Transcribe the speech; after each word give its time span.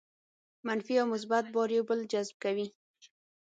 منفي 0.67 0.95
او 1.01 1.07
مثبت 1.13 1.45
بار 1.53 1.69
یو 1.77 1.83
بل 1.89 1.99
جذب 2.11 2.35
کوي. 2.43 2.67